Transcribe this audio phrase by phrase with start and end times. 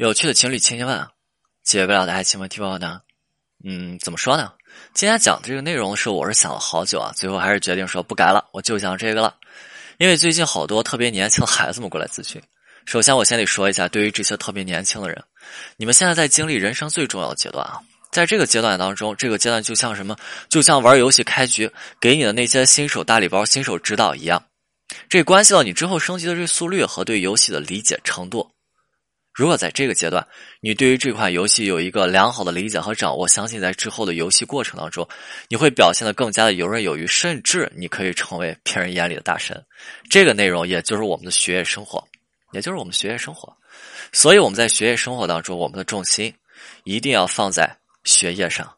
[0.00, 1.06] 有趣的情侣千千万，
[1.62, 3.02] 解不了的爱情问题包呢？
[3.62, 4.50] 嗯，怎么说呢？
[4.94, 9.36] 今天讲的这个内容的时候，我是想了好久啊，最后还是决定说不改了，我就讲这个了。
[9.98, 12.40] 因为最近好多特别年轻的孩子们过来咨询。
[12.86, 15.22] 首先，我先得说一下，对于这些特别年轻的人，
[15.76, 17.78] 你们现在在经历人生最重要的阶段啊，
[18.10, 20.16] 在这个阶段当中，这个阶段就像什么？
[20.48, 21.70] 就像玩游戏开局
[22.00, 24.42] 给你的那些新手大礼包、新手指导一样，
[25.10, 28.50] 这关系到你之后升级的这速率和对游戏的理解程度。
[29.40, 30.28] 如果在这个阶段，
[30.60, 35.08] 你对于这款游戏有一个良好的理解和掌握，相信在之后的游戏过程当中，
[35.48, 39.64] 你会表现的更加的游刃有余，甚至你可以成为别人眼里的大神。
[40.10, 42.06] 这个内容也就是我们的学业生活，
[42.52, 43.50] 也就是我们学业生活。
[44.12, 46.34] 所以我们在学业生活当中，我们的重心
[46.84, 48.70] 一定要放在学业上。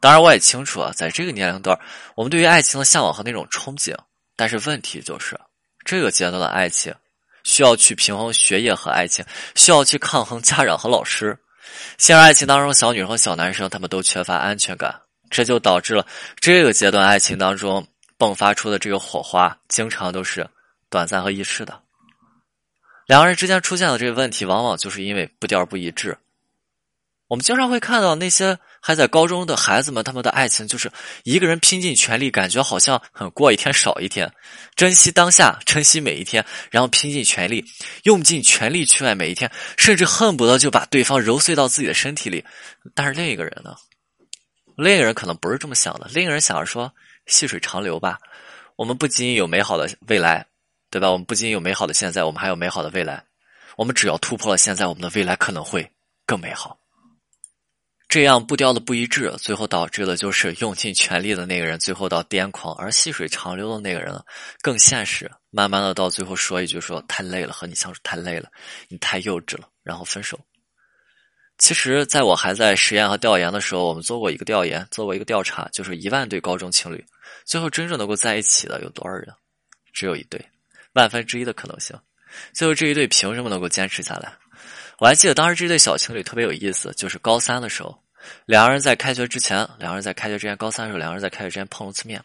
[0.00, 1.78] 当然，我也清楚啊，在这个年龄段，
[2.16, 3.94] 我们对于爱情的向往和那种憧憬，
[4.34, 5.38] 但是问题就是
[5.84, 6.92] 这个阶段的爱情。
[7.44, 9.24] 需要去平衡学业和爱情，
[9.54, 11.38] 需要去抗衡家长和老师。
[11.98, 17.86] 陷入爱情当中，小女生和小男生他们都缺乏安全感，这就导致了这个阶段爱情当中
[18.18, 20.46] 迸发出的这个火花，经常都是
[20.90, 21.80] 短暂和易逝的。
[23.06, 26.16] 两个人之间出现的这个问题，往往就是因为步调不一致。
[27.32, 30.92] 我们经常会看到那些还在高中的孩子们，他们的爱情就是
[31.24, 34.30] 一个人拼尽全力，感觉好像很过一天少一天，
[34.76, 37.64] 珍惜当下，珍惜每一天，然后拼尽全力，
[38.02, 42.44] 用尽全力去爱每一天，甚至恨不得就把对方揉碎到自己的身体里。
[42.94, 43.74] 但是另一个人呢？
[44.76, 46.92] 另一个人可能不是这么想的，另一个人想着说：
[47.24, 48.18] 细水长流吧，
[48.76, 50.44] 我们不仅有美好的未来，
[50.90, 51.10] 对吧？
[51.10, 53.24] 我们不仅有美好的现在，我们还有美好的未来。
[53.78, 55.90] 我们只要突破了现在，我们的未来可能会
[56.26, 56.76] 更美好。
[58.12, 64.14] 这样步调的不一致，最后导致的就是用尽全力的那个人最后到癫狂，而细水长流的那个人
[64.60, 68.50] 更现实，慢慢的到最后说一句说太累了，和你相处太累了，
[68.88, 70.38] 你太幼稚了，然后分手。
[71.56, 77.02] 其实，在我还在实验和调研的时候，我们做过一个调研，做过一个调查，就是一万对高中情侣，
[77.46, 79.34] 最后真正能够在一起的有多少人？
[79.94, 80.38] 只有一对，
[80.92, 81.98] 万分之一的可能性。
[82.52, 84.30] 最后这一对凭什么能够坚持下来？
[84.98, 88.01] 我还记得当时这对小情侣特别有意思，就是高三的时候。
[88.44, 92.22] 两个人在开学之前，两个人在开学之前，高三的时候，两个人在开学之前碰了次面。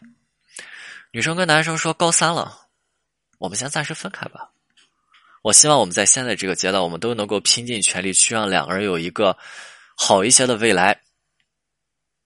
[1.10, 2.54] 女生跟男生说：“高三了，
[3.38, 4.50] 我们先暂时分开吧。
[5.42, 9.36] 我希望我们在现在这个阶段，我们都能够拼尽全力去让两个人有一个
[9.96, 11.00] 好一些的未来。”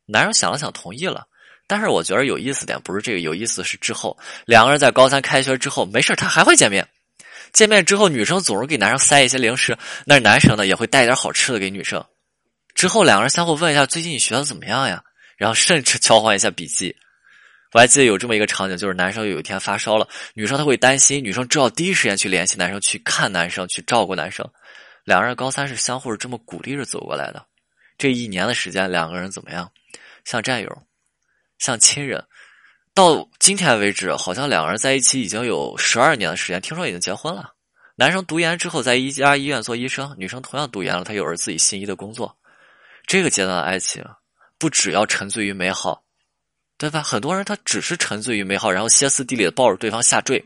[0.06, 1.26] 男生想了想，同意了。
[1.68, 6.86] 但是我觉得有意思点不是这个，有意思是之后两个人在高三开学之后，没事他还会见面。
[7.52, 12.04] 见面之后，女生总是给男生塞一些零食，那男生呢也会带一点好吃的给女生。
[12.82, 15.04] 之后两个人相互问一下最近你学的怎么样呀？
[15.36, 16.92] 然后甚至交换一下笔记。
[17.72, 24.44] 我还记得有这么一个场景，就是男生有一天发烧了，女生她会担心，女生知道第一时间去联系男生，去看男生，去照顾男生。
[25.04, 27.46] 两个人高三是相互是这么鼓励着走过来的。
[27.98, 29.70] 这一年的时间，两个人怎么样？
[30.24, 30.82] 像战友，
[31.60, 32.20] 像亲人。
[32.92, 37.52] 到今天为止，好像两个人在一起已经有十二年的时间，听说已经结婚了。
[37.94, 42.36] 男生读研之后在一家医院做医生，女生同样读研了，她有着自己心仪的工作。
[43.06, 44.04] 这个阶段的爱情，
[44.58, 46.02] 不只要沉醉于美好，
[46.78, 47.02] 对吧？
[47.02, 50.44] 很多人他只是沉醉于美好，然后歇斯底里的抱着对方下坠。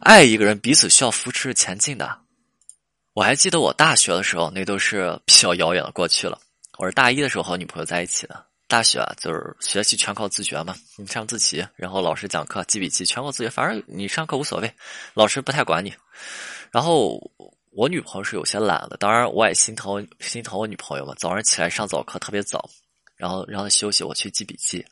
[0.00, 2.18] 爱一个人，彼此需要扶持着前进的。
[3.14, 6.38] 我还记得我大学的时候，那都是比较遥远的过去了。
[6.76, 8.44] 我是大一的时候和女朋友在一起的。
[8.68, 13.48] 大学啊，就是学习全靠自觉嘛，你上自习，然后老师讲课记笔记，全靠自觉。
[13.48, 14.74] 反正你上课无所谓，
[15.14, 15.94] 老师不太管你。
[16.70, 17.18] 然后。
[17.76, 21.12] 我女朋友是有些懒的，当然我也心疼心疼我女朋友嘛。
[21.18, 22.66] 早上起来上早课特别早，
[23.16, 24.82] 然后让她休息，我去记笔记，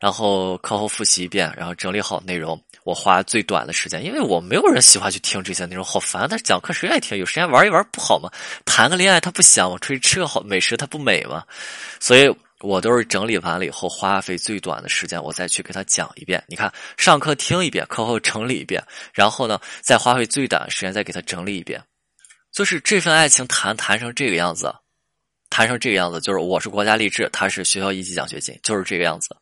[0.00, 2.60] 然后课后复习一遍，然后整理好内容。
[2.82, 6.26] 我花最短的时间，因为我没有人喜欢去听这些内容，好烦。
[6.28, 7.16] 但是讲课谁爱听？
[7.16, 8.28] 有时间玩一玩不好吗？
[8.64, 9.78] 谈个恋爱它不香吗？
[9.78, 11.44] 出去吃个好美食它不美吗？
[12.00, 12.28] 所以
[12.62, 16.42] 我都是整理完了以后，花费最短的时间，我再去给他讲一遍。
[16.48, 18.82] 你看，上课听一遍，课后整理一遍，
[19.14, 21.80] 然后呢，再花费最短的时间再给他整理一遍。
[22.52, 24.72] 就是这份爱情谈谈成这个样子，
[25.48, 29.34] 谈成这个样子，就是我是国家励志，他是学校一级奖学金，就是这个样子。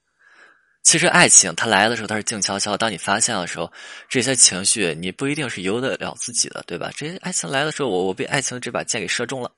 [0.84, 3.70] 其实爱情它来的时候，它是静悄悄；当你发现的时候，
[4.08, 6.90] 这些情绪你不一定是由得了自己的，对吧？
[6.96, 9.50] 这些爱情来的时候，我我被爱情这把剑给射中了，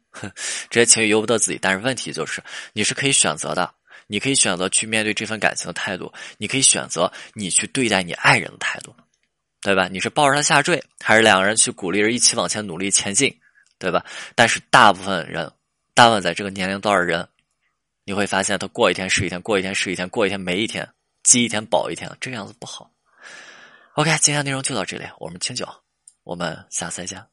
[0.70, 1.58] 这些情绪由不得自己。
[1.60, 3.70] 但是问题就是，你是可以选择的，
[4.06, 8.92] 你可以选择去面对这份感情的态度，你可以选择你去对待你爱人的态度，
[9.60, 9.88] 对吧？
[9.88, 13.32] 你是抱着他下坠，还是两个人去鼓励着一起往前努力前进？
[13.82, 14.04] 对吧？
[14.36, 15.50] 但是大部分人，
[15.92, 17.28] 大部分在这个年龄段的人，
[18.04, 20.88] 你会发现他过一天是一天，过一天是一天，过一天没一天，
[21.24, 22.88] 饥一天饱一天，这个样子不好。
[23.94, 25.68] OK，今天内容就到这里，我们清酒，
[26.22, 27.31] 我们下次再见。